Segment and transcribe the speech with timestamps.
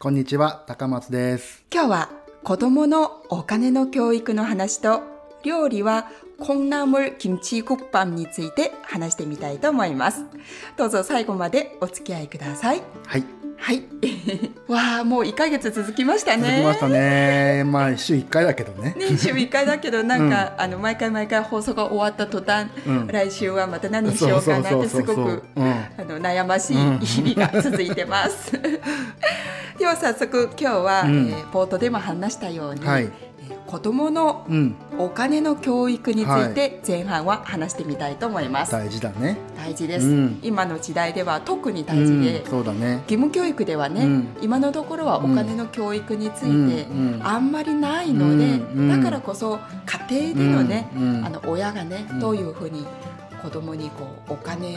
[0.00, 1.64] こんにちは、高松です。
[1.72, 2.10] 今日は
[2.44, 5.02] 子供のお金の教育の話と
[5.42, 10.24] 料理は콩나물 김치국밥について話してみたいと思います。
[10.76, 12.82] どうぞ最後までお付き合いください。
[13.06, 13.39] はい。
[13.61, 13.83] はい。
[14.67, 16.43] わあ、もう1ヶ月続きましたね。
[16.43, 17.63] 続きましたね。
[17.63, 18.95] まあ、週1回だけどね。
[18.97, 25.69] ね、週1回だけどなんか、あの毎回毎回放送が終わった途端、うん来週はまた何しようかなってすごくうん。
[25.69, 28.51] あの悩ましい日々が続いてます。
[29.77, 33.09] では早速今日は、うんえー冒頭でも話したように、はい。
[33.71, 34.75] えー子供のうん。
[34.97, 38.71] お金の教育について前半は話してみたいと思います。
[38.73, 39.37] 大事だね。
[39.55, 40.39] 大事です、うん。
[40.43, 42.95] 今の時代では特に大事で、うん、そうだね。
[43.07, 44.27] 義務教育ではね、うん。
[44.41, 46.85] 今のところはお金の教育について、
[47.23, 48.89] あんまりないので、うん。
[48.89, 49.59] だからこそ
[50.09, 50.89] 家庭でのね、
[51.25, 52.19] あの親がね、うん。
[52.19, 52.85] どういうふうに
[53.41, 54.75] 子供にこうお金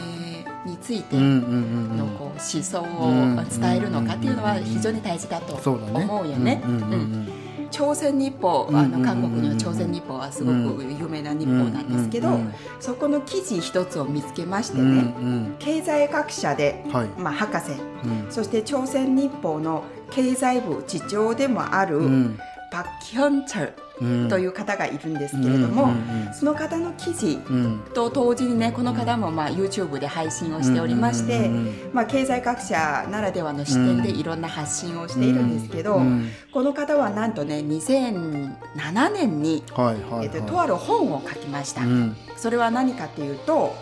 [0.65, 1.17] について。
[1.17, 5.55] のこう思想をうん伝えるのかっていうのは非常に大事だと。
[5.69, 6.61] 思うよね。
[6.65, 7.44] うん
[7.75, 15.55] 朝鮮日報、うんあの韓国の朝鮮日報はすごく有名な日報なんですけど、うんそこの記事一つを見つけましてうんね、うん。
[15.59, 17.07] 経済学者で、はい。
[17.19, 18.31] まあ、博士うん。
[18.31, 22.39] そして朝鮮日報の経済部次長でもある、うん。
[22.71, 23.84] パク・ヒョンチョルうん
[24.29, 25.89] という方がいるんですけれども、
[26.33, 31.49] その方の記事うんと同時にねこの方もまあ YouTube で配信をしておりまして、
[31.93, 40.47] まあ、経済学者ならではの視点でいろんな発信をしているんですけど、うんこの方はなんとね2007年に、はいはいえっと、はい。
[40.47, 41.81] とある本を書きました。
[41.81, 42.15] うん。
[42.37, 43.75] それは何かっていうと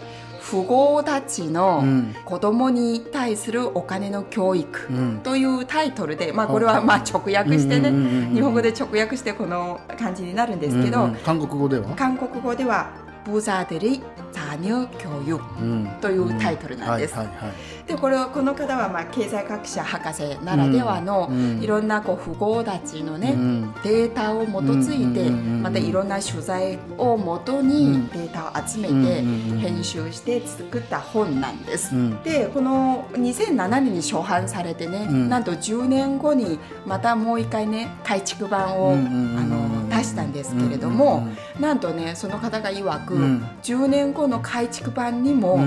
[0.51, 12.91] 富豪たちのうん子供に対するお金の教育うんというタイトルで、まあ、これはまあ直訳してね、うんうんうんうん日本語で直訳してこの感じになるんですけど、うんうん韓国語では韓国語では「
[13.29, 14.01] 부자들이
[14.33, 17.17] 자녀교육 うん」というタイトルなんです。
[17.17, 17.53] はいはいはい。
[17.89, 31.95] でこれはこの方はまあ経済学者博士ならではのうんいろんなこう富豪たちのね、うんデータを基づいて、うんうんうんうんまたいろんな取材をもとうにんデータを集めうんうんてうん編集して作った本なんです。
[31.95, 41.27] うんでこの2007年に初版されてね、うんなんと10年後にまたもう一回ね改築版を、うんうんうんうんあの出したんですけれども、
[41.59, 45.60] なんとねその方が曰く、うん10年後 の改築版にも、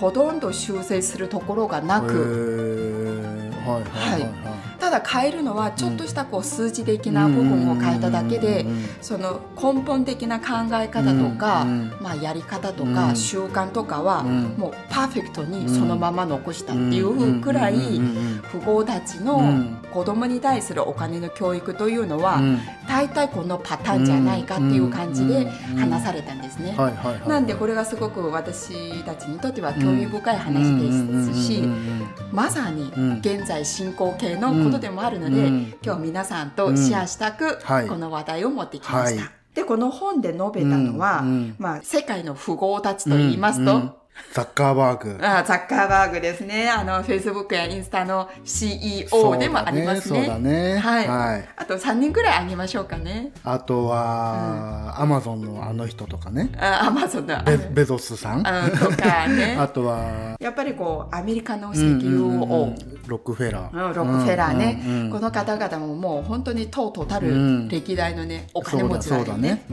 [0.00, 4.20] ほとんど修正するところがなく、はいはいはい。
[4.22, 8.66] はいただ変えるのはちょっとしたこう数字的な部分を変えただけで、
[9.00, 12.94] その根本的な考え方とか、うんまあ、やり方とうん。
[12.94, 14.42] か習慣とかは、うん。
[14.58, 17.76] もうパーフェクトにそのまま残したっていうくらい、
[18.52, 19.78] 富豪たちのうん。
[19.90, 22.60] 子供に対するお金の教育というのは、うん。
[22.86, 26.76] 大体このパターンじゃないかっていう感じでうん話されたんですね。
[27.26, 31.62] なんでこれがすごく私たちにとっては興味深い話ですし、
[32.30, 35.74] まさにうん現在進行形のことでもあるので、うん。
[35.82, 37.88] 今日皆さんとシェアしたく、はい。
[37.88, 39.22] この話題を持ってきました。
[39.22, 39.30] はい。
[39.54, 41.22] でこの本で述べたのは、
[41.58, 45.18] まあ、世界の富豪たちと言いますと、ザッカーバーグ。
[45.24, 46.68] あザッカーバーグですね。
[46.68, 50.20] あの、Facebook やインスタの CEO でもありますね。
[50.20, 50.76] そうだね。
[50.78, 51.08] はい。
[51.08, 51.48] はい。
[51.56, 53.32] あと3人ぐらいあげましょうかね。
[53.44, 56.50] あとはアマゾンのあの人とかね。
[56.58, 58.46] あ、アマゾンの、あベベゾスさん。
[58.46, 59.56] あとかね。
[59.60, 62.74] あとはやっぱりこう、アメリカの石油王、うん
[63.06, 63.88] ロックフェラー。
[63.88, 67.68] うんロックフェラーね、この方々ももう本当にとうとたるうん。
[67.68, 69.64] 歴代のね、お金持ちだよそうだね。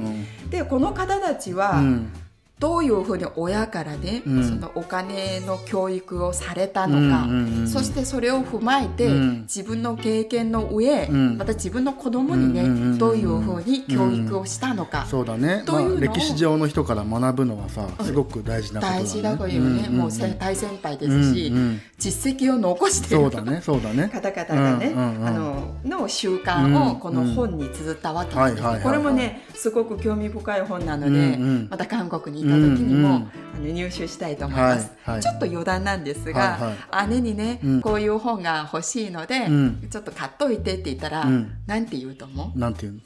[0.49, 2.13] でこの方たちは、うん
[2.61, 4.47] どういうふうに親からね、うん。
[4.47, 9.41] そのお金の教育をされたのか、うんうんうんそしてそれを踏まえて、うん。
[9.41, 11.37] 自分の経験の上、うん。
[11.37, 12.97] また自分の子供にね、うんうんうんうん。
[12.99, 19.03] どういうふうに教育をしたのか、そうだね、まあ、歴史上の人から学ぶのはさすごく大事なことだね。
[19.03, 19.97] 大事だというね、んんん。
[19.97, 21.81] もう先大先輩ですし、うんうん。
[21.97, 24.07] 実績を残しているそうだねそうだね。
[24.13, 28.43] 方々がね、うんうんうんあのの習慣をこの本に綴ったわけです、うん。
[28.43, 28.83] はいはいはいはい。
[28.83, 31.37] これもねすごく興味深い本なので、
[31.69, 35.21] また韓国に行った時にも、うんうんあの入手したいと思います、はいはい。
[35.21, 36.57] ちょっと余談なんですが、
[36.89, 37.81] はい姉にね、うん。
[37.81, 39.87] こういう本が欲しいので、うん。
[39.91, 41.51] ちょっと買っといてって言ったら、うん。
[41.67, 42.57] なんて言うと思う？
[42.57, 42.93] なんていう？
[42.93, 42.99] の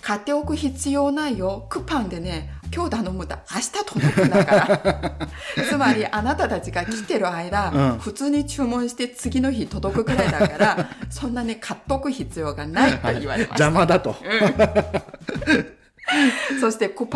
[0.00, 1.66] 買っておく必要ないよ。
[1.68, 5.28] クパンでね、今日頼むと明日届くんだから。
[5.68, 7.98] つまりあなたたちが来てる間、うん。
[7.98, 13.64] 普通に注文して次の日届くくらいだから、そんなに買っとく必要がないと言われました。
[13.64, 14.16] 邪魔だと。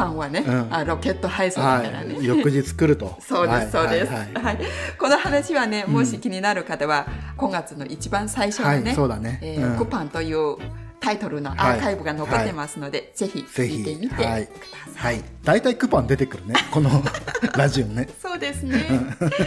[0.08, 2.14] そしてクパンはね、うんあロケット配送だからね。
[2.14, 2.26] はい。
[2.26, 3.16] 翌日来ると。
[3.20, 4.58] そうです、そうです、ははいいはい
[4.98, 7.06] この話はね、もし気になる方は、
[7.36, 10.56] 5月の一番最初のね、はいそうだねえーうんクパンという
[11.00, 14.30] タイトルのアーカイブが残ってますので、ぜひぜ聞いてみてください。
[14.32, 14.48] はい。
[14.94, 15.24] はい。
[15.44, 16.54] 大体クパン出てくるね。
[16.70, 16.90] この
[17.56, 18.08] ラジオね。
[18.38, 18.84] そうですね。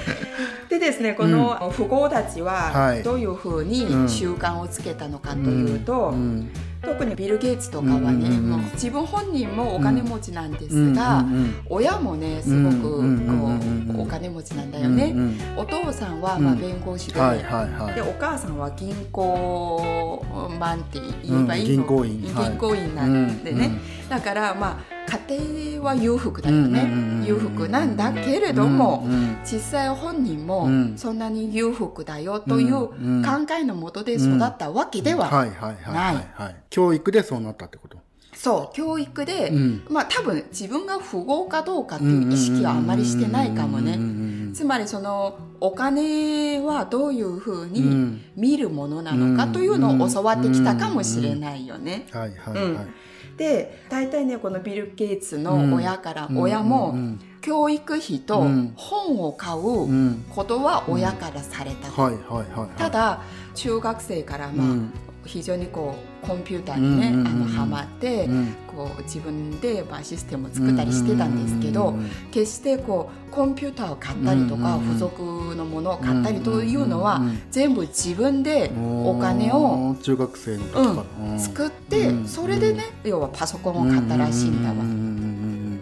[0.70, 3.04] でですね、この富豪たちははい。
[3.04, 6.50] どういうふうに習慣をつけたのかというと、うん。
[6.82, 8.50] 特にビル・ゲイツとかはね、うんうんうん。
[8.50, 15.14] もう自分本人もお金持ちなんですが、うんうんうん親もねすごくこうんうんうんうんうお金持ちなんだよね。
[15.16, 16.44] うんうんお父さんはうん。
[16.44, 17.96] まあ弁護士で、はいはいはい。
[17.96, 18.02] で。
[18.02, 20.26] お母さんは銀行
[20.60, 22.34] マンって言えばいいの、うん銀行員。
[22.34, 22.50] はい。
[22.50, 23.72] 銀行員なんでね、
[24.10, 25.38] だからまあ家
[25.76, 26.88] 庭は裕福だよね、
[27.28, 30.98] 裕福なんだけれども、うんうん実際本人もうん。
[30.98, 32.94] そんなに裕福だよという考
[33.60, 36.56] えのもとで育ったわけでは、はい。
[36.70, 37.98] 教育でそうなったってこと。
[38.34, 39.84] そう教育で、うん。
[39.90, 44.00] まあ多分自分が富豪かどうかっていう意識はあまりしてないかもね。
[44.54, 48.22] つまりそのお金はどういうふううにん。
[48.36, 52.08] 見るものなのかというのを教わってきたかもしれないよね。
[52.12, 52.88] はいはいはい。
[53.42, 57.20] で大体ねこのビル・ゲイツの親から、うん親もうん。
[57.42, 58.74] 教育費とうん。
[58.76, 60.24] 本を買ううん。
[60.30, 61.90] ことは親からされた。
[62.78, 63.22] ただ
[63.56, 64.94] 中学生からまあ、うん。
[65.26, 67.28] 非常にこうコンピューターにね、うんうんうんうん。
[67.28, 68.56] あのハマって、うん。
[68.68, 72.10] こう自分でまあシステムを作ったりしてたんですけど、うんうんうん。
[72.32, 74.98] 決してこうコンピューターを買ったりとか、うんうんうん。
[74.98, 77.42] 付属のものを買ったりというのは、うんうんうん。
[77.52, 84.76] 全部自分でお金を中学生の時から、うん作って、うんそれでね要はパソコンを買ったらしいんだわ。
[84.76, 85.82] うんうんうん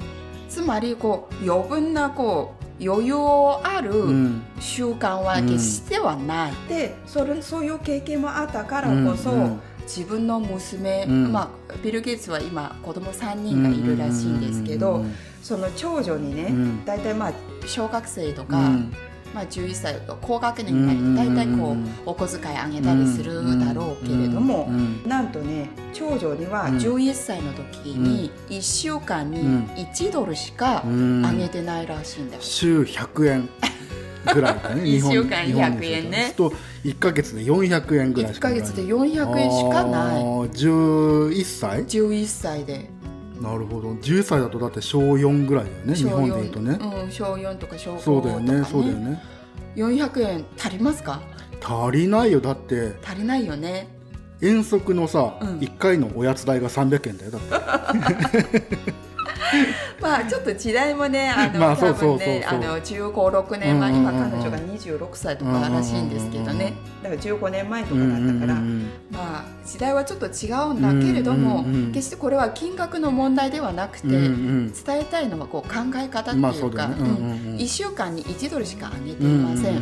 [0.50, 3.16] つまりこう余分なこう余裕
[3.64, 4.08] あるうん。
[4.08, 11.32] うん習慣は決してはない、でそれそういう経験もあったからこそ、うんうん自分の娘、うん。
[11.32, 15.04] まあ、ビル・ゲイツは今子供3人がいるらしいんですけど、
[15.42, 16.86] その長女にね、うん。
[16.86, 17.34] 大体まあ
[17.66, 18.94] 小学生とか、うん。
[19.34, 26.78] まあ、11歳とか高学年になると大体こうお小遣いあげたりするだろうけれども、うんなんとね長女にはうん。
[26.78, 29.64] 11歳の時に1週間にうん。
[29.76, 31.26] 1ドルしかうん。
[31.26, 32.42] あげてないらしいんだよ。
[32.42, 33.50] 週100円
[34.34, 34.84] ぐらいだね。
[34.88, 36.34] 一日本週間日本100円ね。
[36.36, 38.60] と1か月で400円ぐらいし1かない。
[38.60, 40.22] ヶ月で400円しかない。
[40.22, 42.90] あー11歳？11歳で。
[43.42, 43.92] なるほど。
[43.94, 49.12] 10歳だとだって小4ぐらいだよね日小本でいうとね、4、うん、小4とか小5とかそうだよねそうだよね。
[49.12, 49.24] ね
[49.76, 51.22] 400円足りますか？
[51.62, 52.42] 足りないよ。
[52.42, 54.00] だって足りないよね。
[54.42, 55.48] 遠足のさ、うん。
[55.60, 58.64] 1回のおやつ代が300円だよだって
[60.02, 66.74] まあちょっと時代もね あの、ま多分ねあの15、6年前、今彼女が26歳とからしいんですけどね、
[67.04, 68.54] だから15年前とかだったから、
[69.12, 76.96] まあ時代はちょっと違うんだけれども、決してこれは金額の問題ではなくて、伝えたいのはこう考え方ってまあいうか、そうだよね。
[77.00, 77.58] うんうんうん。
[77.58, 79.76] 1週間に1ドルしかあげていうんません。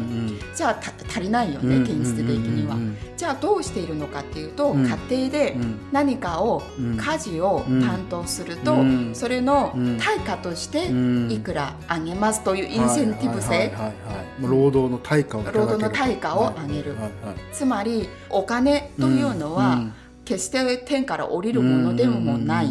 [0.57, 2.73] じゃあた足りないよね、現実的には。
[2.73, 2.97] うん。
[3.15, 4.87] じゃあどうしているのかっていうと、うん。
[4.87, 5.79] 家庭でうん。
[5.91, 6.97] 何かをうん。
[6.97, 9.11] 家事を担当すると、うん。
[9.13, 9.97] それのうん。
[9.99, 11.31] 対価としてうん。
[11.31, 13.71] いくらあげますというインセンティブ性、
[14.41, 16.95] 労働の対価を労働の対価を上げる。
[17.53, 19.93] つまりお金というのは、うん
[20.27, 22.67] 決して天から降りるものでもない、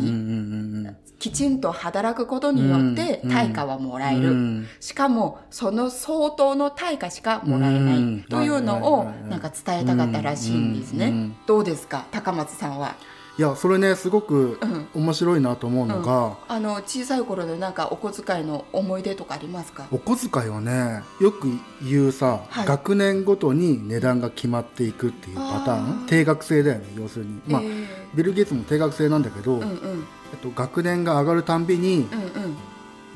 [1.18, 4.34] きちんと働くことによってうん対価はもらえる、うん。
[4.34, 8.22] うんしかもその相当の対価しかもらえない、うん。
[8.24, 12.04] というのはいをなんか伝えたかったらしいんですね、どうですか？
[12.10, 12.96] 高松さんは、
[13.38, 14.86] いやそれねすごくうん。
[14.94, 19.86] 面白いなと思うのが、あの小さい頃でなんかお小遣いの思い出とかありますか？
[19.90, 21.48] お小遣いはねよく
[21.82, 22.66] 言うさ、はい。
[22.66, 26.08] 学年ごとに値段が決まっていくっていうパターあンー。
[26.08, 27.86] 定額制だよね要するに、まあえー。
[28.14, 30.06] ビル・ゲイツも定額制なんだけど、うんうん。
[30.32, 32.56] えっと、学年が上がるたんびにうんうん。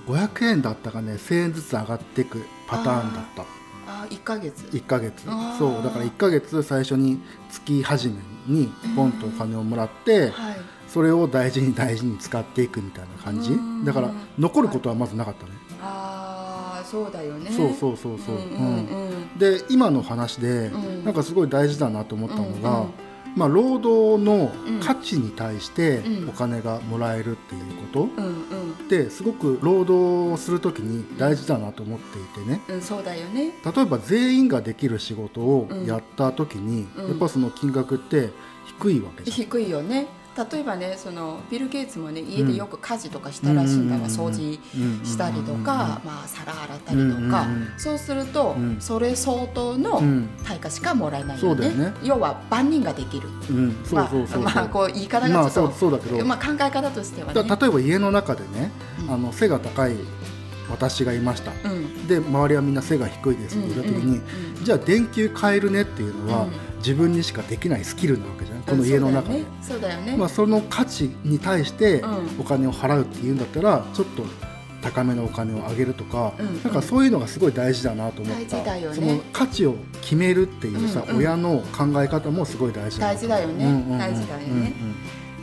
[0.06, 3.44] 500円だったかね1000円ずつ上がっていくパターンだった
[4.02, 4.64] あ1ヶ月。
[4.66, 5.24] 1ヶ月。
[5.58, 8.14] そうだから1ヶ月最初に月始め
[8.46, 10.56] にポンとお金をもらって、はい。
[10.88, 13.52] それを大事に大事に使っていくみたいな感じ。
[13.52, 13.84] うん。
[13.84, 17.50] だから残ることはまずなかったね、ああそうだよね。
[17.50, 21.04] そうそうそうそう、うんで今の話で、うん。
[21.04, 22.90] なんかすごい大事だなと思ったのが、うんうん
[23.36, 26.28] まあ、労働のうん価値に対してうん。
[26.28, 28.88] お金がもらえるっていうこと、うんうん。
[28.88, 32.60] ですごく労働をするときに大事だなと思っていてね。
[32.68, 33.52] うんそうだよね。
[33.64, 37.08] 例えば全員ができる仕事をやった時に、うん。
[37.08, 38.30] やっぱその金額って
[38.78, 39.36] 低いわけじゃん。
[39.36, 40.06] 低いよね
[40.36, 44.58] 例えばねそのビル・ゲイツもね家でよく家事とかしたらしいんだが、掃除
[45.04, 47.46] したりとか、まあ、皿洗ったりとか、
[47.76, 48.80] そうすると、うん。
[48.80, 50.00] それ相当の
[50.44, 51.94] 対価しかもらえないよね,、ね。
[52.02, 53.28] 要は万人ができる。
[53.92, 57.42] まあ、う言い方がちょっと、まあ、考え方としてはね。
[57.42, 58.70] だ例えば家の中でね、
[59.06, 59.14] うん。
[59.14, 59.96] あの背が高い
[60.70, 61.52] 私がいました。
[61.68, 62.06] うん。
[62.06, 64.64] で周りはみんな背が低いですって言った時に、うん。
[64.64, 66.50] じゃあ電球変えるねっていうのは、うん。
[66.78, 70.16] 自分にしかできないスキルなわけじゃんこの家の中で、そうだよね。
[70.16, 72.40] まあ、その価値に対してうん。
[72.40, 74.24] お金を払うっていうんだったらちょっと
[74.82, 76.62] 高めのお金をあげるとか、うん。
[76.62, 78.40] なんかそういうのがすごい大事だなと思った。
[78.40, 78.96] 大事だよね。
[78.96, 81.16] その価値を決めるっていうさ、うんうん。
[81.18, 84.72] 親の考え方もすごい大事大事だよね、うんうんうん大事だよね、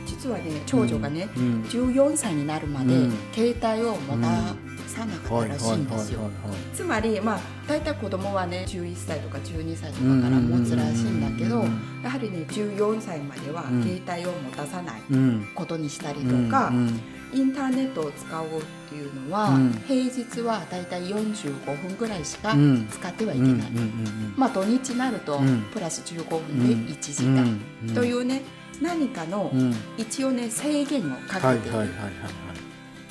[0.06, 1.62] 実はね長女がね、うんうん。
[1.62, 3.12] 14歳になるまで、うん。
[3.32, 6.30] 携帯を持たさなかったらしいんですよ、
[6.74, 13.82] つまりまあ大体子供はね11歳とか12歳とかから持つらしいんだけど、うんやはりね14歳まではうん。
[13.82, 17.00] 携帯を持たさないうんことにしたりとか、うん。
[17.34, 19.72] インターネットを使おうっていうのは、うん。
[19.86, 22.88] 平日は大体45分ぐらいしかうん。
[22.88, 25.62] 使ってはいけない、うんまあ土日になるとうん。
[25.72, 27.94] プラス15分で1時間、うん。
[27.94, 28.42] というね
[28.80, 29.74] 何かのうん。
[29.96, 31.88] 一応ね制限をかはいけている、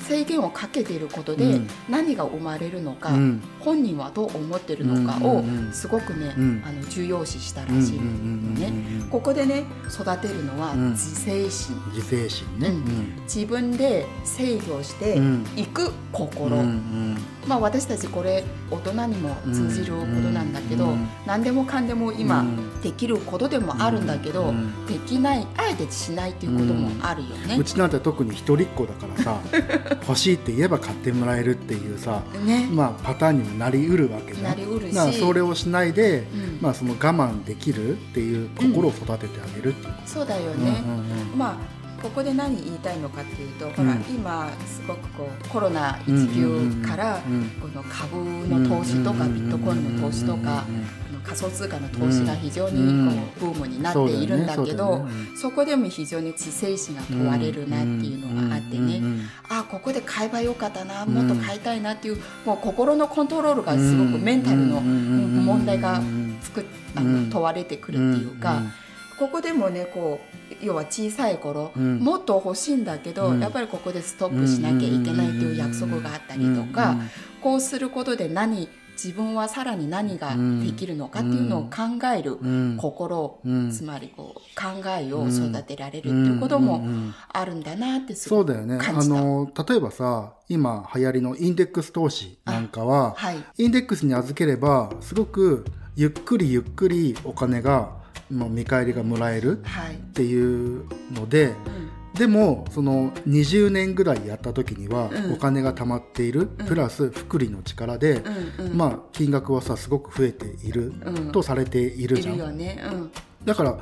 [0.08, 1.68] 制限をかけていることでうん。
[1.88, 6.62] 何が生まれるのか、うん本人はどう思ってるのかをすごくね、うん。
[6.64, 8.02] あの重要視したらしいの
[8.54, 8.72] ね、
[9.10, 10.90] ここでね育てるのはうん。
[10.92, 12.68] 自制心、自制心ね。
[12.68, 13.22] うん。
[13.24, 15.46] 自分で制御してうん。
[15.54, 16.56] いく心、
[17.46, 22.80] まあ私たちこれ大人にも通じることなんだけど、うん何でもかんでも今、うん。
[22.80, 27.58] できることでもあるんだけど、うんできないあえてしないっていうこともあるよね。
[27.58, 27.64] う。
[27.64, 29.40] ちなんて特に一人っ子だからさ
[30.08, 34.42] 欲しいって言えば買ってもらえるっていうさね、まあパターンにもなりうるわけね。
[34.42, 34.94] なりうるし。
[34.94, 36.58] だからそれをしないで、うん。
[36.60, 40.82] まあその我慢できるっていう心を育ててあげるっていうこそうだよと、ね。
[40.84, 41.38] うんうん。
[41.38, 47.20] まあここで何言いたいのかっていうと、ほらうん今すごくこうコロナ一級から
[47.60, 48.16] この株
[48.48, 50.64] の投資とかうんビットコインの投資とか
[51.24, 58.98] 仮想通貨の投資が非常にこうブームになっているんだけどねそこでも非常に自制心が問われるなっていうのがあってね。
[58.98, 66.02] うんうんあここで買えばよかったなもっと買いたいなっていうもう心のコントロールがすごくメンタルの問題が
[66.42, 68.62] つくあうんの問われてくるっていうか。
[69.18, 71.98] ここでもねこう要は小さい頃、うん。
[71.98, 73.40] もっと欲しいんだけど、うん。
[73.40, 76.96] やっぱりここでストップしなきゃいけないっていう約束があったりとか、
[77.42, 82.76] こうすることで何自分はさらに何ができるのかっていうのを考えるうん。
[82.76, 83.70] 心、うん。
[83.70, 86.84] つまりこう考えを育てられるっていうことも
[87.28, 88.78] あるんだなってすごくそうだよね。
[88.78, 89.16] 感じた。
[89.16, 97.97] あの例えばさ今流行りのインデックス投資なんかははい、インデックスに預ければすごくゆっくりゆっくりお金が
[98.30, 101.54] まあ見返りがもらえるはい、っていうのでうん。
[102.14, 105.32] でもその20年ぐらいやった時にはうん。
[105.34, 108.22] お金が貯まっている、プラス複利の力で、
[108.58, 108.76] うんうん。
[108.76, 111.32] まあ金額はさすごく増えているうん。
[111.32, 112.34] とされているいじゃん。
[112.34, 112.82] るよね。
[112.90, 113.10] うん。
[113.44, 113.78] だから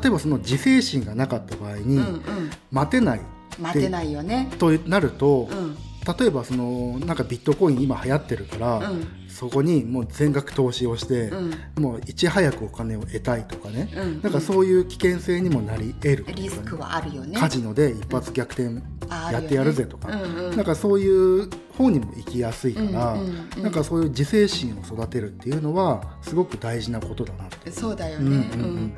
[0.00, 2.22] 例えばその自制心がなかった場合に、うんうん、
[2.70, 3.20] 待てない
[3.60, 4.50] 待てないよね。
[4.58, 5.76] となると、うん。
[6.18, 11.82] 例えばそのなんかビットコイン今流行ってるから、うんそこにもう全額投資をして、うん。
[11.82, 14.22] もういち早くお金を得たいとかね、うん。
[14.22, 16.34] なんかそういう危険性にもなり得るね。
[16.34, 17.36] リスクはあるよね。
[17.36, 20.56] カジノで一発逆転あやってやるぜとか、ねうんうん。
[20.56, 23.26] なんかそういう方にも行きやすいから、うんうん
[23.56, 27.72] うんなんかそういう自制心を育てるっていうのはすごく大事なことだなって。
[27.72, 28.76] そうだよね、うんうんうん。
[28.76, 28.94] うん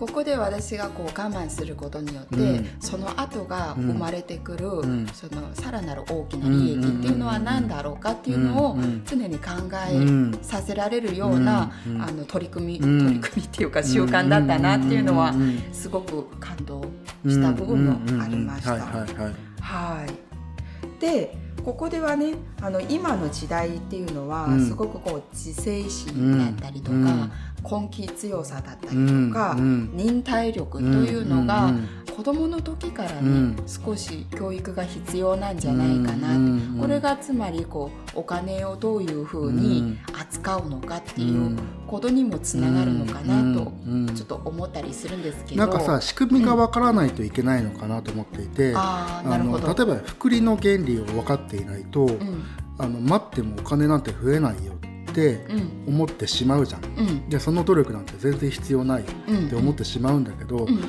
[0.00, 2.66] ここで私がこう我慢することによって、うん。
[2.80, 5.06] その後が生まれてくる、ん。
[5.08, 12.98] そのさらなる大きな利益っていうのは何だろうかっていうのをうんうん常に考うんえさせられるような、うんうんあの取り組み、うん。
[13.04, 15.62] 取り組みっていうか習慣だったなっていうのはうんうんうん。
[15.70, 16.82] すごく感動
[17.26, 18.76] した部分もありました。
[18.76, 18.92] うんうんうん。
[18.92, 19.34] はいはいはい。
[19.60, 21.00] はい。
[21.00, 24.66] で、ここではね、あの今の時代っていうのは、うん。
[24.66, 31.88] すごくこう自制心だったりとか、うん根気強さだったりとか、うん忍耐力というのが、うん
[32.20, 33.56] 子供の時からね、うん。
[33.66, 43.72] 少し教育が必要なんじゃないかなうんこれがつまりこうお金をどういうふうに扱うのかっていうことにもつながるのかなと、
[44.14, 45.60] ちょっと思ったりするんですけど。
[45.60, 52.44] なんかさ仕組みがわからないといけないのかなと思っていて、あの例えば複利の原理を分かっていないと、うん。
[52.78, 55.94] あの待ってもお金なんて増えないよってうん。
[55.94, 56.84] 思ってしまうじゃん。
[56.84, 57.28] うん。
[57.28, 60.76] でその努力なんて全然必要ないっうんて思ってしまうんだけど、うんうん。
[60.80, 60.88] 複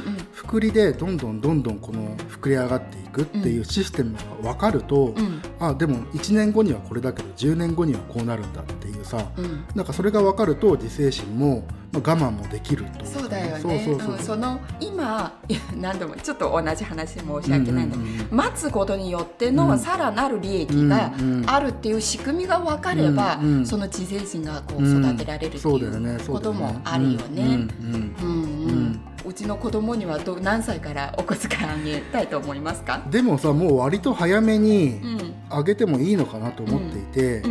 [0.52, 5.42] くりでどんどんどんどんこの膨れ上がっていくっていうシステムが分かると、うん。
[5.60, 9.64] あでも1年後にはこれだけど10年後にはこうなるんだっていうさうん。
[9.74, 13.86] なんかそれが分かると自制心も、まあ、我慢もできるといそうだよね。
[13.86, 15.40] そうそうその今
[15.78, 18.28] 何度もちょっと同じ話申し訳ないんだけど、うんうんうん。
[18.32, 19.56] 待つことによってうん。
[19.56, 21.14] のさらなる利益が
[21.48, 23.66] あるっていう仕組みが分かれば、うんうん。
[23.66, 25.06] その自制心がこううん。
[25.06, 26.12] 育てられるってそうだよね。
[26.12, 27.44] いうこともあるよね。
[27.44, 28.81] うんうん
[29.26, 37.48] うちの子供にはど何歳からお小遣いあげたいと思いますか、でもさもう割と早めにうん、あげてもいいのかなと思っていて、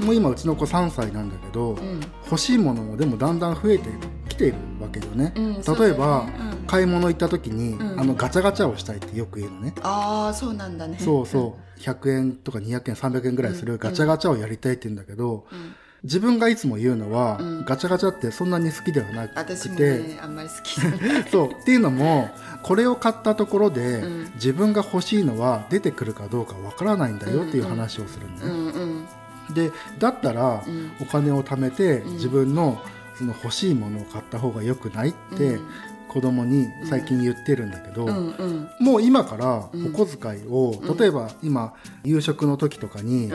[0.00, 2.00] もう今うちの子3歳なんだけど、うん。
[2.24, 3.90] 欲しいものもでもだんだん増えて
[4.28, 6.64] きているわけよね、うん例えば、うん。
[6.66, 8.00] 買い物行った時に、うん。
[8.00, 10.98] あのガチャガチャをしたいってよく言うのね、ああそうなんだね。
[10.98, 11.80] そうそう。
[11.80, 17.64] 100円とか200円300円ぐらいするガチャガチャをやりたいって言うんだけど、うん自分がいつも言うのは、うん。
[17.64, 21.30] ガチャガチャってそんなに好きではな私もくて、ねあんまり好きじゃない。
[21.30, 21.52] そう。
[21.52, 22.30] っていうのも
[22.62, 24.32] これを買ったところで、うん。
[24.34, 29.54] 自分が欲しいのは出てくるかどうかわからないんだよっていう話をするんだうね、んうん。
[29.54, 30.92] でだったら、うん。
[31.00, 32.12] お金を貯めてうん。
[32.14, 32.80] 自分の
[33.16, 35.66] その欲しいものを買った方が良くないって、うん
[36.14, 38.70] 子供に最近言ってるんだけど、うんうん。
[38.78, 39.86] もう今からうん。
[39.88, 40.96] お小遣いを、うん。
[40.96, 43.32] 例えば今夕食の時とかに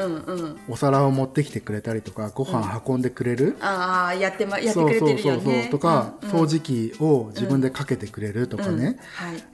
[0.70, 9.00] お皿を持ってきてくれたりとかご飯運んでくれる、ああやってまやってくれてるよそうそうそうねとか、うん掃除機を自分でかけてくれるとかね、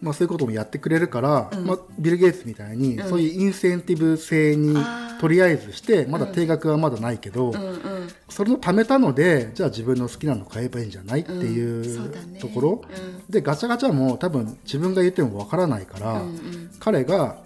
[0.02, 1.66] まあ、そういうこともやってくれるから、うん。
[1.66, 3.10] まあ、ビル・ゲイツみたいに、うん。
[3.10, 4.76] そういうインセンティブ制に
[5.20, 7.80] とりあえずしてまだ定額はまだないけど、うんうん。
[8.30, 16.72] それの貯めたのでじゃあ自分の好きなの買えばいいんじゃないっていうところ、うんでガチャガチャも多分自分が言ってもわからないから、うんうん。
[16.80, 17.38] 彼が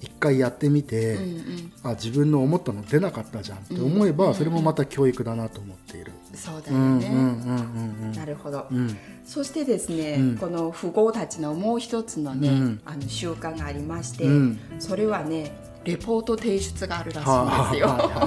[0.00, 1.72] 一回やってみて、うんうん。
[1.82, 6.12] あ自分の思ったの出なかったじゃんって思えば、うんそれもまた教育だなと思っている。
[6.34, 8.66] そうだようんうんねうんなるほど。
[8.70, 8.96] うんうん。
[9.24, 10.38] そしてですね、うん。
[10.38, 12.80] この富豪たちのもう一つのね、うん。
[12.84, 14.60] あの習慣がありまして、うん。
[14.78, 15.52] それはね
[15.84, 18.20] レポート提出があるらしいんはあですよ。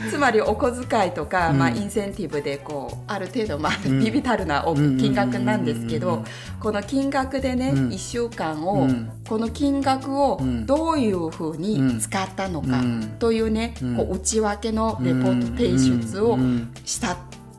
[0.10, 1.58] つまりお小遣いとか、うん。
[1.58, 4.04] まあ、インセンティブでこうある程度、まあ、うん。
[4.04, 6.24] ビビたるな金額なんですけど
[6.60, 7.88] この金額でね、うん。
[7.88, 9.10] 1週間を、うん。
[9.26, 10.66] この金額をうん。
[10.66, 13.14] どういうふうに使ったのかうん。
[13.18, 13.96] というね、うん。
[13.96, 16.38] こう内訳のレポート提出を
[16.84, 17.16] した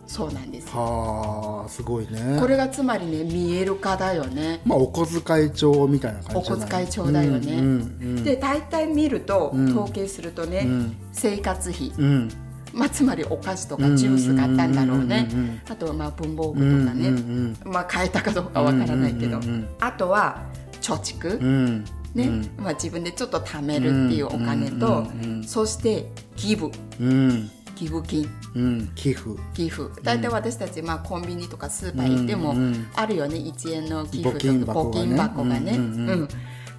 [0.10, 0.68] そうなんです。
[0.76, 2.40] はあすごいね。
[2.40, 4.60] これがつまりね見える化だよね。
[4.66, 7.54] まあお小遣い帳みたいな感じお小遣い帳だよね。
[7.54, 8.24] うんうんうん。
[8.24, 9.70] で大体見ると、うん。
[9.70, 10.98] 統計するとね、うん。
[11.14, 12.30] 生活費、うん。
[12.74, 15.28] まあ、つまりお菓子とかジュース買ったんだろうね。
[15.32, 17.58] うんうんうんうんあとはまあ文房具うんとかね、うん。
[17.66, 20.42] まあ買えたかどうかわからないけど、うんうんうんあとは
[20.82, 21.86] 貯蓄、うん。
[22.16, 22.24] ね。
[22.24, 22.50] うん。
[22.58, 25.44] まあ、自分でちょっと貯めるっていうお金と、うんうんうん。
[25.44, 26.72] そしてギブ。
[27.00, 28.30] うん寄付金。
[28.56, 29.30] うん寄付。
[29.54, 29.84] 寄付。
[30.04, 32.54] 大体私たち、まあ、コンビニとかスーパー行っても、
[32.94, 33.38] あるよね。
[33.38, 35.00] 1円の寄付とか募金箱がね。
[35.00, 35.72] 募金箱がね。
[35.78, 36.10] うんうん。
[36.10, 36.28] うん。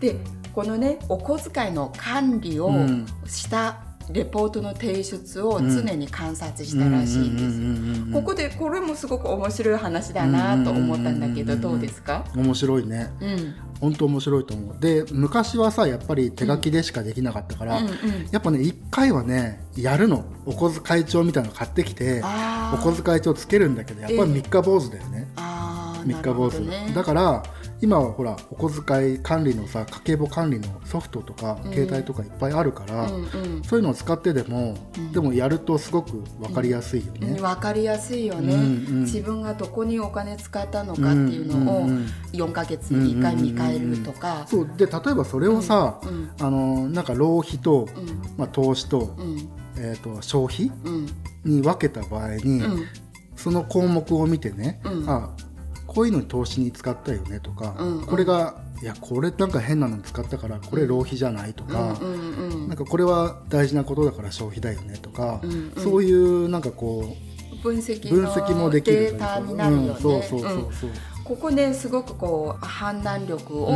[0.00, 0.16] で
[0.52, 3.06] このねお小遣いの管理をうん。
[3.26, 3.80] した
[4.12, 8.12] レポートの提出を常に観察したらしいんです。
[8.12, 12.24] ここでこれもすごく面白い話だなと思ったんだけどどうですか？
[12.34, 13.10] 面白いね。
[13.20, 13.54] うん。
[13.80, 14.76] 本当面白いと思う。
[14.78, 17.94] で昔はさやっぱり手書きでしかできなかったから、うんうん。
[18.30, 20.24] やっぱね一回はねやるの。
[20.46, 22.22] お小遣い帳みたいなの買ってきて
[22.74, 26.92] お小遣い帳つけるんだけどやっぱり三日坊主だよね、あー三日坊主、ね。
[26.94, 27.42] だから
[27.82, 31.72] 今はほらお小遣い管理のさ家計簿管理のソフトとか、うん。
[31.72, 33.62] 携帯とかいっぱいあるから、うんうん。
[33.64, 35.12] そういうのを使ってでも、うん。
[35.12, 37.28] でもやるとすごく分かりやすいよね。
[37.28, 39.00] うん、分かりやすいよね、うんうん。
[39.04, 42.06] 自分がどこにお金使ったのかっていうのをうんうんうん。
[42.32, 44.70] 4ヶ月に1回見返るとか、そう。
[44.76, 46.30] で例えばそれをさ、うん。
[46.40, 48.22] あのなんか浪費と、うん。
[48.36, 49.48] まあ、投資と,、うん。
[49.76, 51.06] えー、と消費うん。
[51.44, 52.86] に分けた場合に、うん。
[53.36, 55.08] その項目を見てね、うん。
[55.08, 55.30] あ
[55.92, 58.06] こういうのに投資に使ったよねとか、うんうん。
[58.06, 62.68] これがいやこれなんか変なのに使ったからこれ浪費じゃないとか、うんうんうん。
[62.68, 65.82] なんかこれは大事なことだから消費だよねとか、うんうん。
[65.82, 67.16] そういうなんかこ
[67.64, 70.68] 分析う分析ものできるデータになるよね、うんそうそうそうう。
[70.68, 70.72] ん。
[70.72, 70.90] そう、
[71.30, 73.72] ここねすごくこう判断力を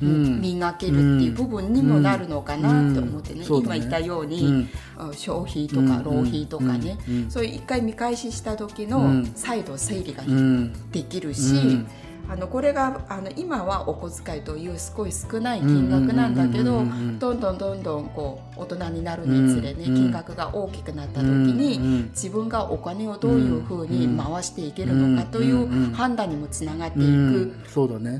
[0.00, 4.66] 磨けるっていう部分にもなるのかなって思ってね,、今言ったように、
[5.12, 6.96] 消費とかうん浪費とかね、
[7.28, 9.32] そういう一回見返しした時のうん。
[9.34, 10.90] 再度整理がうん。
[10.92, 11.86] できるし、うん
[12.28, 21.78] あのこれがあの今はお小遣いというすごい少ない金額なんだけどどんどんどんどんこう大人になるにつれね、うん金額が大きくなった時に、
[22.10, 27.54] 自分がお金をどういうふうに回していけるのかという判断にもつながっていく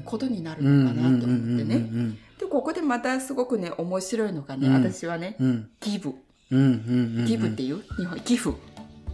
[0.04, 1.76] ことになるのかなと思ってね。
[1.76, 4.74] うんでここでまたすごくね面白いのがね、うん。
[4.74, 5.68] 私はね、うん。
[5.80, 6.14] ギブ。
[6.50, 8.56] ギブっていう日本寄付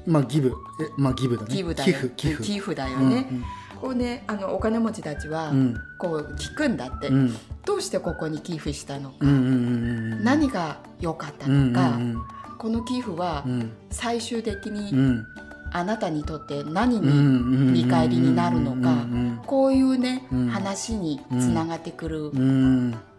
[0.07, 0.49] まあギブ。
[0.49, 0.53] え
[0.97, 1.55] まあギブだね。
[1.55, 1.93] ギブだよ。
[1.93, 2.43] 寄付寄付。
[2.45, 3.45] 寄付だよね、うんうん
[3.81, 5.77] こうねあのお金持ちたちはうん。
[5.99, 7.37] こう聞くんだって、うん。
[7.65, 12.23] どうしてここに寄付したのか、何が良かったうんのか、うん
[12.59, 13.73] この寄付はうん。
[13.91, 15.27] 最終的うにん。
[15.73, 17.13] あなたにとって何うんにう
[17.71, 19.07] ん見返りになるのか。
[19.47, 20.49] こういうね、うん。
[20.49, 22.33] 話につながってくる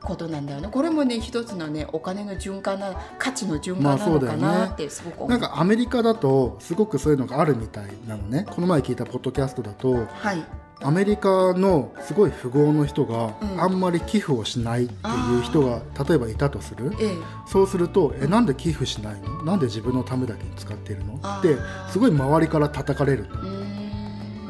[0.04, 0.68] ことなんだよね。
[0.72, 5.30] これもね一つのねお金の循環な価値の循まあ環なのかそうだよねなってすごく思う。
[5.30, 8.46] なんかアメリカだとすごくそういうのがあるみたいなのね。
[8.50, 10.44] この前聞いたポッドキャストだとはい、
[10.82, 13.62] アメリカのすごい富豪の人がうん。
[13.62, 16.92] あんまり寄付をしないっていう人が例えばいたとする。
[17.00, 19.44] ええ、そうすると「えなんで寄付しないの？
[19.44, 21.58] なんで自分のためだけに使ってるの?」って
[21.92, 23.28] すごい周りから叩かれる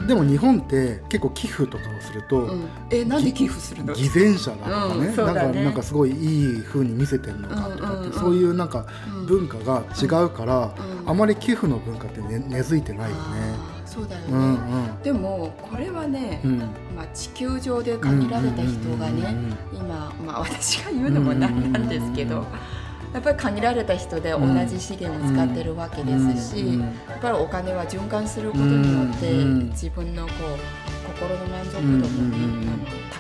[0.07, 3.93] でも日本って結構寄付とかをすると、うん、えなんで寄付するの？
[3.93, 8.85] 偽善者だとかね,、うんなんかなんかすごいいい風に見せてるのかとかって、うんうんうんそういうなんか
[9.15, 13.21] うん文化が違うから、うんあまり寄付の文化ってね根付いてないよね。
[13.85, 14.27] そうだよね。
[14.31, 14.47] うんう
[14.99, 16.59] んでもこれはね、うん
[16.95, 19.35] まあ地球上で限られた人がね、
[19.73, 22.39] 今まあ私が言うのもなんなんですけど。
[22.39, 22.45] うん
[23.13, 29.69] やっぱり限られた人で同じ資源を使ってるわけですし、やっぱりお金は循環することによって、うん。
[29.69, 30.57] 自分のこう
[31.19, 32.07] 心の満足度もね、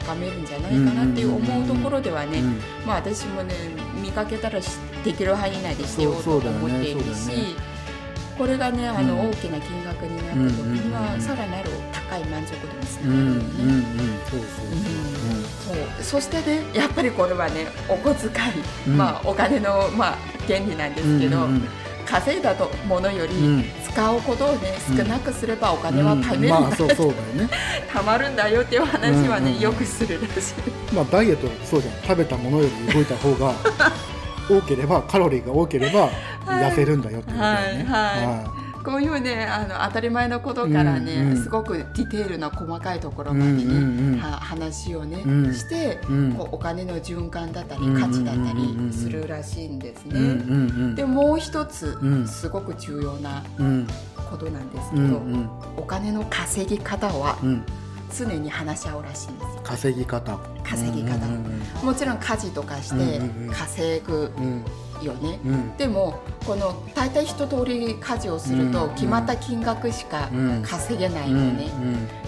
[0.05, 2.59] 高めるんじゃないかなっていう思うところではね、うん。
[2.85, 3.53] まあ私もね
[4.01, 7.55] 見かけたらしできる範囲内でしてようと思っているし、
[8.37, 13.39] これがねあの、うん大きな金額になった時には、さらなる高い満足度につなうん。
[13.39, 13.65] がるよ
[15.35, 15.40] ね。
[15.71, 16.21] うんうんそう。
[16.21, 18.31] そしてねやっぱりこれはねお小遣い、
[18.87, 18.97] うん。
[18.97, 21.67] まあお金の、まあ、原理なんですけど、うんうん
[22.03, 23.63] 稼いだとものより、うん。
[23.89, 27.49] 使うことをねうん少なくすればお金は貯めるんだ、まあそうそうだよね。
[27.89, 29.59] 貯まるんだよっていう話はね、うんうんうん。
[29.61, 30.93] よくするらしい。
[30.93, 33.53] まあダイエットはそうじゃん食べたものより動いた方が
[34.49, 36.09] 多ければカロリーが多ければ
[36.45, 37.85] 痩せるんだよっていうことだよね。
[37.87, 38.25] はい。
[38.25, 41.43] はいこういうねあの当たり前のことからね、うんうん。
[41.43, 45.53] すごくディテールな細かいところうんまでね、うんうんは話をね、うん。
[45.53, 46.33] して、うん。
[46.33, 50.95] こうお金の循環だったりうん価値だったりするらしいんですね。
[50.95, 52.27] でもう一つ、うん。
[52.27, 53.43] すごく重要な
[54.29, 55.49] ことなんですけうど、んうん。
[55.77, 57.63] お金の稼ぎ方はうん。
[58.13, 59.61] 常に話し合うらしいんですよ。
[59.63, 60.37] 稼ぎ方。
[60.65, 61.25] 稼ぎ方。
[61.25, 61.85] うん。
[61.85, 63.53] もちろん家事とかしてうんうんうん。
[63.53, 64.33] 稼ぐ。
[64.37, 64.65] うん
[65.05, 65.39] よね。
[65.45, 65.77] うん。
[65.77, 68.93] でもこの大体一通り家事をするとうん。
[68.95, 70.61] 決まった金額しかうん。
[70.63, 71.47] 稼げないうん。
[71.47, 71.67] よね。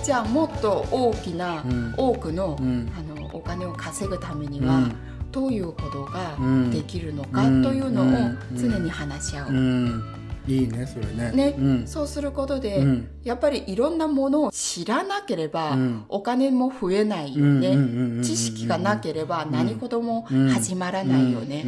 [0.03, 1.93] じゃあもっと大きな、うん。
[1.97, 2.91] 多くの,、うん。
[2.97, 4.95] あのお金を稼ぐためには、うん。
[5.31, 6.71] どういうことがうん。
[6.71, 7.63] できるのかうん。
[7.63, 8.37] というのをうん。
[8.55, 9.49] 常に話し合う。
[9.49, 10.03] うん。
[10.45, 11.31] いいねそれね。
[11.31, 11.55] ね。
[11.57, 11.87] うん。
[11.87, 13.07] そうすることで、うん。
[13.23, 16.03] やっぱりいろんなものを知らなければ、うん。
[16.09, 20.49] お金も増えないよね、知識がなければ何事もうん。
[20.49, 21.63] 始まらないよね、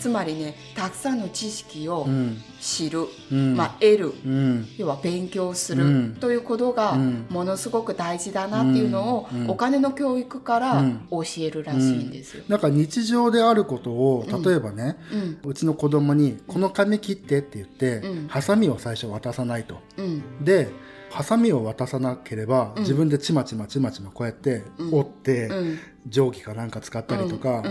[0.00, 2.42] つまりねたくさんの知識をうん。
[2.58, 3.54] 知る、うん。
[3.54, 4.12] まあ、得る。
[4.24, 4.66] うん。
[4.78, 6.16] 要は勉強するうん。
[6.18, 7.26] ということがうん。
[7.28, 9.50] ものすごく大事だなっていうのをうん。
[9.50, 11.06] お金の教育からうん。
[11.10, 12.44] 教えるらしいんですよ。
[12.48, 14.96] なんか日常であることを例えばね、
[15.44, 18.28] うちの子供に「この紙切って」って言って、うん。
[18.28, 19.76] ハサミを最初渡さないと。
[19.98, 20.44] うん。
[20.44, 20.68] で
[21.10, 22.82] ハサミを渡さなければ、うん。
[22.82, 24.94] 自分でちまちまちまちまこうやってうん。
[24.94, 25.78] 折って、うん。
[26.10, 27.62] 定規かなんか使ったりとか、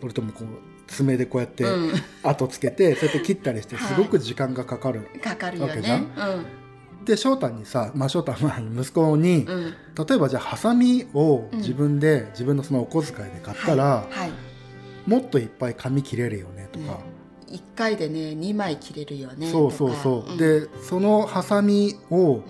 [0.00, 0.46] それともこう
[0.96, 1.92] 爪でこうやってうん。
[2.22, 3.94] 跡つけて、そうやって切ったりしてはい。
[3.94, 5.08] すごく時間がかかる。
[5.22, 7.04] かかるよわけじゃねん。
[7.04, 11.58] で翔太にさ、まあ、翔太はまあ息子に、例えばじゃあハサミをうん。
[11.58, 14.18] 自分で、自分のそのお小遣いで買ったら、はい。
[14.18, 14.32] はい
[15.06, 17.00] もっといっぱい紙切れるよねとか、
[17.48, 20.36] 1回でね2枚切れるよねそうそうそう、ん。
[20.36, 22.42] でそのハサミを、うん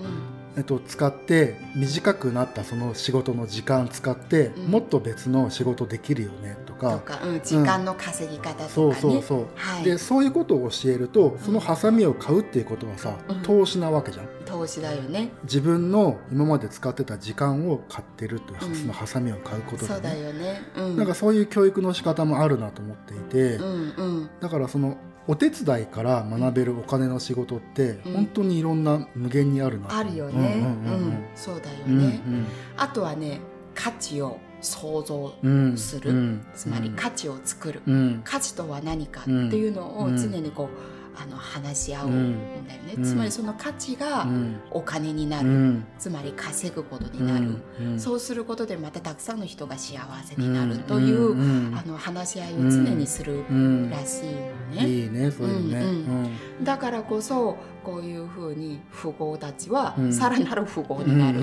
[0.57, 4.67] えっと、使って短くなったその仕事の時間使って、うん。
[4.67, 6.93] もっと別の仕事できるよねとか。
[6.93, 13.43] とか、うん、時間の稼ぎ方とかね、そうそうそう、はい、でそういうことを教えるとそのハサミを買うっていうことはさ、うん。
[13.43, 14.27] 投資なわけじゃん。
[14.45, 15.31] 投資だよね。
[15.45, 18.75] 自分の今まで使ってた時間を買ってるという、うん。
[18.75, 24.31] そのハサミを買うことそうだよね、うん、なんかそういう教育の仕方もあるなと思っていて、うんうん。
[24.41, 28.13] だからそのお手伝いから学べるお金の仕事ってうん。
[28.15, 29.97] 本当にいろんな無限にあるなと。
[29.97, 32.01] あるよね、うんうんうんそうだようんうん。
[32.09, 32.21] ね、
[32.77, 33.41] あとはね
[33.75, 35.77] 価値を想像うんうん。
[35.77, 36.47] するうん。
[36.55, 38.21] つまり価値を作る、うん。
[38.25, 40.17] 価値とは何かっていうのをうん。
[40.17, 40.69] 常にこ
[41.12, 42.67] うあの話し合うん。
[42.67, 43.05] だよね、うん。
[43.05, 44.57] つまりその価値がうん。
[44.71, 45.85] お金になる、うん。
[45.99, 48.01] つまり稼ぐことになる、うん。
[48.01, 51.77] そうすることでまたたくさんの人が幸せになるという、ん。
[51.77, 60.13] あの話し合いを常にするうんらしいのね、いいねそういうのね、うんだからこそこういうふうに富豪たちはうん。
[60.13, 61.41] さらなる富豪うんになる、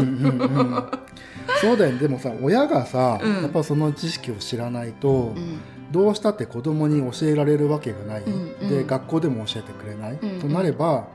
[1.61, 1.99] そうだよね。
[1.99, 3.41] でもさ親がさ、うん。
[3.43, 5.59] やっぱその知識を知らないと、うん
[5.91, 8.69] どうしたって子供に教えられるわけがない、うんうん。
[8.69, 10.39] で学校でも教えてくれない、うんうん。
[10.39, 11.07] となれば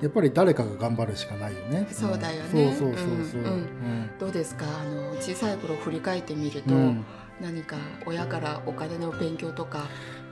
[0.00, 1.86] やっぱり誰かが頑張るしかないよね。
[1.90, 2.74] そうだよね。
[2.74, 3.40] そうそうそうそう。
[3.40, 3.48] うん。
[3.48, 4.10] うん。
[4.18, 4.64] どうですか？
[4.66, 7.04] あの小さい頃振り返ってみると、うん。
[7.40, 9.86] 何か親からお金の勉強とか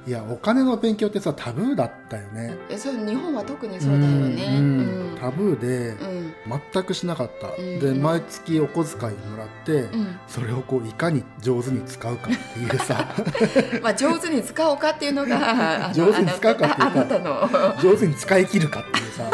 [0.06, 2.56] いやお金の勉強ってさタブーだったよね。
[2.70, 4.56] えそう日本は特にそうだよね。
[4.58, 5.18] うんうん。
[5.20, 6.34] タブーでうん。
[6.72, 7.48] 全くしなかった。
[7.48, 7.78] うん。
[7.78, 10.18] で毎月お小遣いもらって、うん。
[10.26, 13.14] それをこういかに上手に使うかっていうさ。
[13.82, 17.50] まあ上手に使おうかっていうのが 上手に使うかっていうかあなたの。
[17.82, 19.30] 上手に使い切るかっていうさ。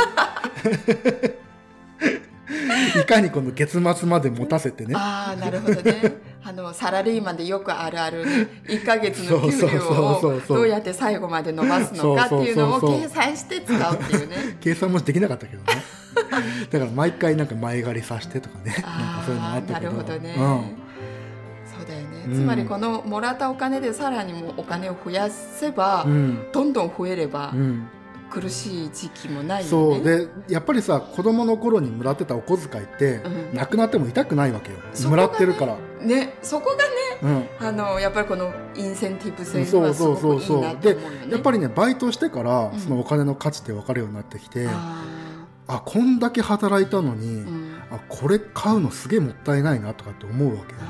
[3.00, 4.94] いかにこの月末まで持たせてね。
[4.96, 6.16] ああなるほどね
[6.48, 14.36] あのサラリーマンでよくあるあるね1ヶ月の給料をどうやって最後まで伸ばすのかっていうのを計算して使うっていうね。
[14.62, 15.82] 計算もできなかったけどね。
[16.70, 18.74] だから毎回なんか前借りさせてとかね。
[18.74, 19.90] なんかそういうのあああなったけど。
[19.90, 20.44] るほどね、うん。
[21.78, 22.34] そうだよね、うん。
[22.36, 26.46] つまりこのもらったお金でさらにもお金を増やせば、うん。
[26.52, 27.88] どんどん増えればうん、
[28.30, 29.96] 苦しい時期もないよね。
[29.96, 30.02] そう。
[30.02, 33.56] でやっぱりさ子供の頃にもらってたお小遣いって、うん。
[33.56, 41.32] なくなっても痛くないわけよ、もらってるから、ねそこがねうん、あのやっぱりこのインセンティブ性そうはすごくいいなとうで思うよね。
[41.32, 42.78] やっぱりねバイトしてからうん。
[42.78, 45.04] そのお金の価値って分かるようになってきて、あ
[45.68, 47.76] あこんだけ働いたのに、ーうん。
[47.90, 50.86] あこれ買うのすげえもったいないなとかって思うわけよね、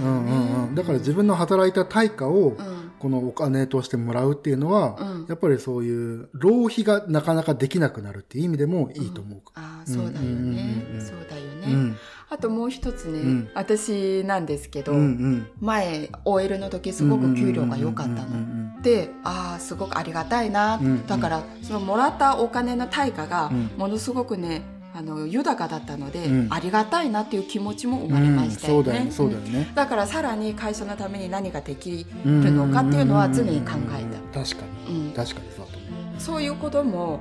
[0.00, 5.26] うんうんうん、だから自分の働いた対価をうんこのお金としてもらうっていうのは、うん。
[5.28, 9.40] やっぱりそういう浪費がなかなかできなくなるっていう意味でもいいと思う。
[9.56, 11.96] あーそうだよね、うんうんうんうんそうだよね、うん。
[12.30, 13.48] あともう一つね、うん。
[13.54, 15.46] 私なんですけど、うんうん。
[15.60, 21.06] 前 OL の時すごく給料が良かったの、うんうんでああすごくありがたいな、うん。
[21.06, 23.70] だからそのもらったお金の対価がうん。
[23.76, 24.62] ものすごくね
[24.94, 26.48] あの豊かだったので、うん。
[26.50, 29.04] ありがたいなっていう気持ちも生うんまれましたよね。
[29.06, 29.10] うん。
[29.12, 29.70] そうだよね。
[29.74, 34.40] だからさらに会社のために何ができるのかっていうのは常に考えた。
[34.40, 35.86] 確かた、うにん、確かにそうだと思
[36.18, 36.20] う。
[36.20, 37.20] そういうことも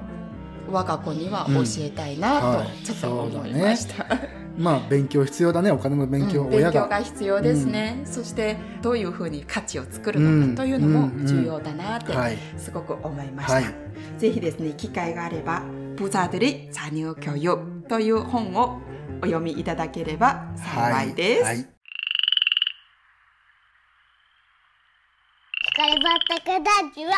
[0.69, 2.55] 我が子には教えたいなとうん。
[2.57, 2.67] はい。
[2.83, 4.05] ちょっと思いました。
[4.57, 5.71] まあ勉強必要だね。
[5.71, 6.49] お金の勉強、うん。
[6.49, 6.87] 勉強親が。
[6.89, 12.37] が必要ですね、そしてどういうふうに価値を作るのかというのも重要だなってはい。
[12.57, 13.63] すごく思いました、はい。
[14.17, 15.63] ぜひですね機会があれば
[15.96, 18.80] 「부자들의자녀교육」という本を
[19.22, 21.76] お読みいただければ幸いです、はいはい
[25.76, 27.12] 光バタカラジは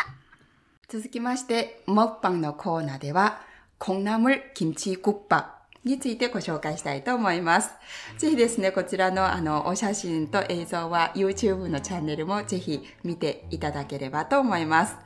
[0.89, 3.39] 続きまして、モッパンのコーナーでは、
[3.77, 7.71] コンナムルキムチクッパについてご紹介したいと思います。
[8.17, 14.97] ぜひですね、こちらのあの、お写真と映像は YouTube のチャンネルもぜひ見ていただければと思います。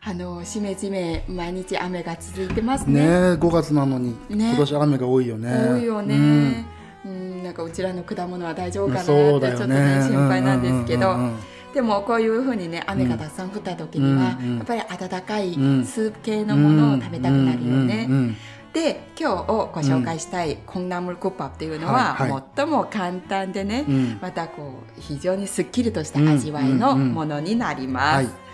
[0.00, 3.00] あの、しめじめ毎日雨が続いてますね。
[3.00, 3.10] えね。
[3.34, 5.50] 5月なのに、ね今年雨が多いよね。
[5.50, 6.14] 多いよね。
[6.14, 6.64] うん。
[7.04, 11.38] うん、なんかうちらの果物は大丈夫かなってちょっとねね、心配なんですけど、うんうんうんうん
[11.74, 15.84] でもこういうふうにね雨がたくさん降った時には、うんうんやっぱり温かいうん。
[15.84, 18.06] スープ系のものを食べたくなるよね。
[18.08, 18.36] うんうんうん
[18.72, 22.42] で今日ご紹介したいコンナムルクッパっていうのは、はいはい。
[22.56, 24.18] 最も簡単でね、うん。
[24.20, 27.14] またこう非常にすっきりとした味わいのうんうんうん。
[27.14, 28.26] ものになります。
[28.26, 28.47] はい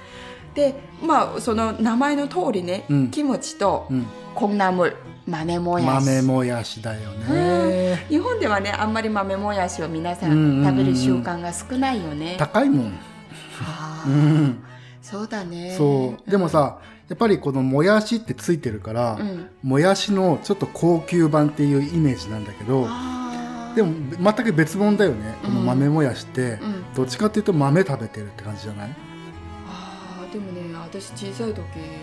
[0.55, 3.11] でまあその名前の通りね、うん。
[3.11, 4.07] キムチとうん。
[4.35, 6.05] コンナムル豆もやし。
[6.07, 8.05] 豆もやしだよね。
[8.09, 10.63] 日本ではねあんまり豆もやしを皆さうんうんうんうん。
[10.63, 12.37] ん食べる習慣が少ないよね。
[12.39, 12.93] 高いもん。
[13.63, 14.11] あー。
[14.11, 14.65] うん。
[15.01, 15.75] そうだね。
[15.77, 16.31] そう。
[16.31, 22.89] でもさ、やっぱりこのもやしってついてるから、うん、もやしのちょっと高級版っていうイメージなんだけど、
[23.77, 25.35] でも全く別物だよね。
[25.43, 26.85] この豆もやしって、うん。
[26.95, 28.97] どっちかっていうと豆食べてるって感じじゃない？
[30.35, 31.61] でもね私小さい時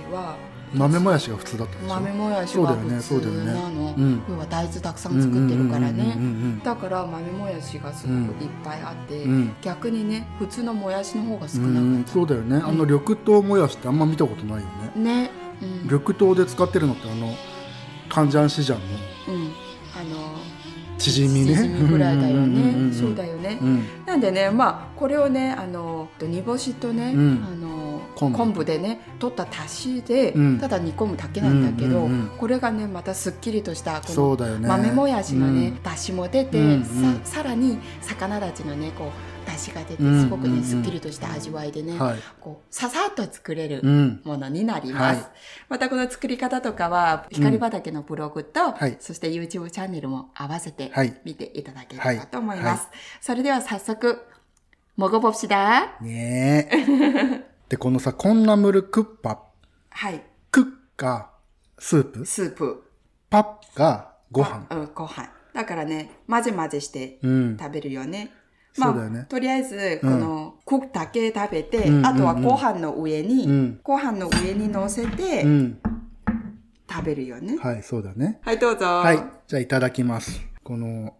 [0.09, 0.37] は
[0.73, 4.23] 豆もやしが普通だったでしょ豆もやしそうだよねが普通なの、うん。
[4.29, 6.13] 要は大豆たくさん作ってるからね。
[6.15, 9.55] うんだから豆もやしがすごくいっぱいあって、うん。
[9.61, 15.31] 逆にね普通のもやしの方が少うなかんそうだよね、あの緑豆もやしってあんま見たことないよね、ね。
[15.61, 17.35] うん、緑豆で使ってるのってあの
[18.07, 18.85] カンジャンシジャンの
[21.01, 21.55] チヂミね。
[21.55, 22.87] チヂミぐらいだよね。
[22.89, 23.85] んそうだよね、うん。
[24.05, 27.45] なんでねまあこれをねあの煮干しとね、うん。
[27.45, 28.65] あの昆布。
[28.65, 30.59] でね取っただしで、うん。
[30.59, 35.83] ただ煮込むだけなんだけど、これがねまたすっきりとしたこの豆もやしのね、うん。
[35.83, 36.83] だしも出て、
[37.23, 43.81] ささらに魚たちのねこう出汁が出て、すごくね、すっきりとした味わいでね、はい、こう、ささっと作れる
[44.23, 45.21] ものになります。
[45.21, 45.31] はい、
[45.69, 50.91] またこの作り方とかは、光畑のブログと、はい、そして YouTube チャンネルも合わせて
[51.25, 52.87] 見ていただければと思います。
[53.19, 54.19] それでは早速、
[54.97, 55.97] もごぼしだ。
[56.01, 57.45] ねえ。
[57.69, 59.39] で、このさ、こんなムルクッパ。
[59.89, 60.21] はい。
[60.51, 60.65] クッ
[60.97, 61.31] カ
[61.79, 62.25] スープ。
[62.25, 62.83] スープ。
[63.29, 64.67] パッがご飯。
[64.69, 65.29] うん、ご飯。
[65.53, 68.31] だからね、混ぜ混ぜして食べるよね。
[68.35, 68.40] うん
[68.78, 75.78] だよねとりあえずこのクックだけ食べて、うんあとはご飯の上に、うんご飯の上に乗せてうん
[76.88, 77.58] 食べるよね。
[77.58, 78.38] はい、そうだね。
[78.42, 78.86] はい、どうぞ。
[78.86, 79.22] はい。
[79.46, 80.40] じゃあいただきます。
[80.62, 81.14] この、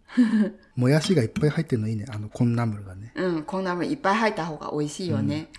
[0.74, 2.06] もやしがいっぱい入ってるのいいね。
[2.08, 3.12] あの、コンナムルがね。
[3.14, 5.50] うん、こんなもんいっぱい入った方が美味しいよね。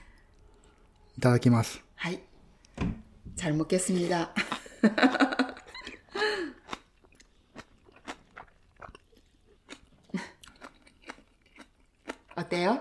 [1.18, 1.84] いただきます。
[1.96, 2.20] はい.
[3.36, 4.34] 잘 먹겠습니다.
[12.35, 12.81] あったよ。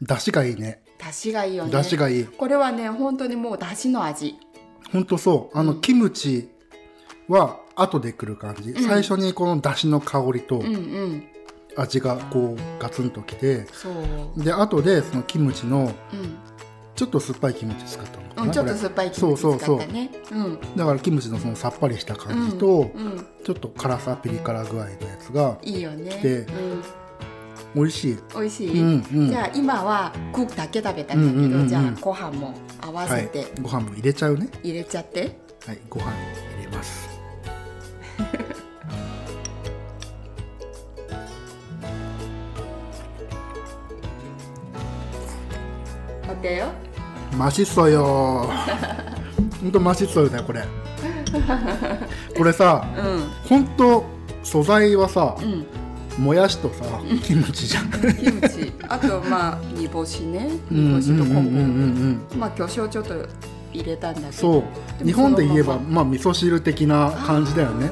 [0.00, 0.82] 出汁がいいね。
[0.98, 1.70] 出汁がいいよね。
[1.70, 2.24] 出汁がいい。
[2.24, 4.36] これはね、本当にもう出汁の味。
[4.92, 5.58] 本当そう。
[5.58, 6.48] あの、キムチ
[7.28, 8.70] は後で来る感じ。
[8.70, 10.62] うん、最初にこの出汁の香りと、
[11.76, 13.66] 味がこうガツンときて、
[14.36, 15.92] うん、で、後でそのキムチの、
[16.98, 26.10] ちょっと酸っぱいキムチ使ったのかな、うん、ちょっと酸っぱいキムチ使ったねそうそうそう、うん、だからキムチのそのさっぱりした感じと、うんうん、ちょっと辛さピリ辛具合のやつがいいよね、
[26.48, 26.82] うん
[27.75, 28.17] 美味しい。
[28.35, 33.51] 美味しい、うんうんじゃあ今はクックだけ食べたんだけど、うんうんうんうんじゃあご飯も合わはいせて。
[33.61, 34.47] ご飯も入れちゃうね。
[34.63, 35.39] 入れちゃって。
[35.65, 36.11] はい、ご飯入
[36.63, 37.09] れます。
[46.27, 46.73] 어때요?
[47.37, 48.49] 맛있어요.
[49.61, 50.63] 本当 맛있어요 ねこれ。
[52.37, 54.03] これさ、 응, 本当
[54.43, 55.65] 素材はさ、 응.
[56.18, 56.84] もやしとさ、
[57.22, 57.90] キムチじゃん。
[57.90, 58.00] 김
[58.40, 58.72] 치.
[58.88, 60.50] あとまあ煮干しね。
[60.70, 61.44] 煮干しと昆
[62.30, 62.36] 布。
[62.36, 63.14] まあ魚醤ちょっと
[63.72, 64.32] 入れたんだけど。
[64.32, 64.64] そ
[65.00, 65.04] う。
[65.04, 67.90] 日本で言えばままあ味噌汁的な感じだよね。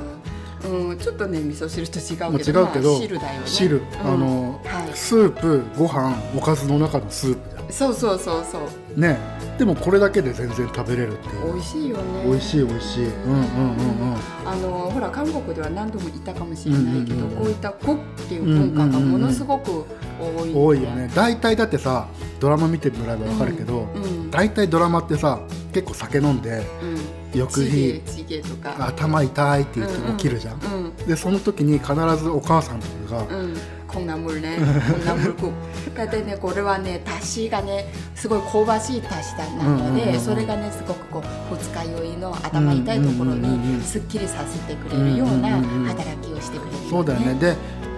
[0.64, 3.46] うん、ちょっとね味噌汁と違うけど、違うけど、まあ汁だよね。
[3.46, 4.90] 汁うんあの、はい。
[4.94, 8.98] スープ、ご飯、おかずの中のスープそうそうそうそう。
[8.98, 9.00] ん。
[9.00, 9.18] ね。
[9.58, 11.52] でもこれだけで全然食べれるっていう。
[11.54, 12.24] 美味しいよね。
[12.24, 13.06] 美味しい美味しい。
[13.06, 14.16] うんうんうんうん。
[14.44, 17.98] あのほら韓国では何度も言ったかもしれないけど、うんうんうんこういったコっ
[18.28, 19.84] ていう文化がものすごく
[20.18, 21.10] 多い、多いよね。
[21.14, 22.08] 大体だってさ、
[22.40, 25.40] ドラマ見てもらえばわかるけど、うん大体ドラマってさ、
[25.72, 26.62] 結構酒飲んで、
[27.32, 28.02] うん、翌日
[28.78, 30.60] 頭痛いって言って起きるじゃん。
[30.60, 33.56] うんで、その時に必ずお母さんとかが、うん
[33.95, 34.57] 콩나물ね
[35.05, 35.51] 콩나물국
[35.97, 47.33] だってねこれはねだしがねすごい香ばしいだしだなので、うんうんうんうんそれがねすごくこう二日酔いの頭痛いところうんうんうんうんにすっきりさせてくれるようなうんうんうんうん働きをしてくれるよねそうだよね。
[47.35, 47.55] で、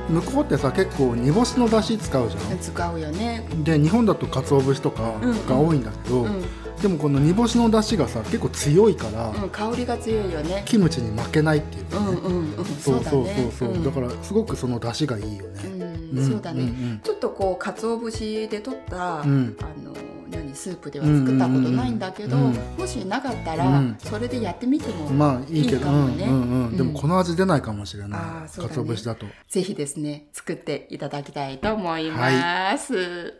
[0.09, 2.59] 向こうってさ、結構煮干しの出汁使うじゃん。
[2.59, 6.41] 使うよねで日本だと鰹節とかうんうんが多いんだけど、うん、
[6.81, 19.93] でもこの煮干しの出汁がさ結構強いから、うん、香りが強いよねキムチに負けないっていうかね、うんうんうんそうそうそうそう、んだからすごくその出汁がいいよね、うん、 そうだね、んんちょっとこう鰹節で取った、うんあの
[20.29, 33.33] 何スープでは作ったことないんだけど、うんうんうんもしなかったら、うんそれでやってみても、まあいいけどいいかもねうんうんうん、でうんもこの味出ないかもしれないあーそうだね鰹節だとぜひですね作っていただきたいと思います。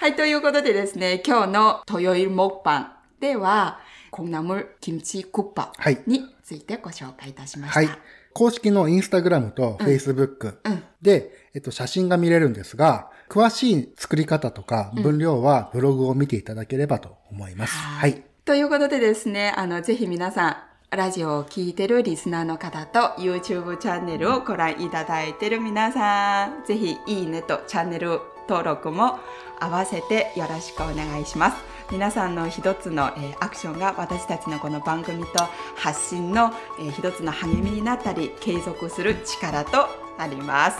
[0.00, 3.78] はい、ということでですね今日の豊い木版では
[4.10, 7.80] 콩나물キムチクッパはいについてご紹介いたしました。
[7.80, 7.88] はい
[8.37, 17.75] 公式のインスタグラムとフェイスブックうんで、えっと、写真が見れるんですが、詳しい作り方とか分量はブログを見ていただければと思います。
[17.75, 18.23] はい。
[18.45, 20.49] ということでですね、あの、ぜひ皆さ
[20.91, 29.19] ん、ラジオを聞いてるリスナーの方と YouTube チャンネルをご覧いただいてる皆さん、ぜひいいねとチャンネル登録も
[29.59, 31.57] 合わせてよろしくお願いします。
[31.90, 35.44] 皆さんの一つの、えーアクションが私たちのこの番組と
[35.76, 39.88] 発信の、えー一つの励みになったり継続する力と
[40.18, 40.78] なります。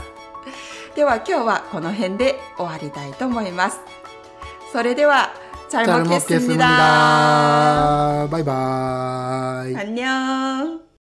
[0.94, 3.80] では今日はこの辺で終わりたいと思います。
[4.72, 5.32] それでは
[5.68, 6.66] 잘 잘 먹겠습니다.
[6.66, 8.28] 먹겠습니다.
[8.30, 9.74] 바이바이.
[9.74, 10.82] 안녕.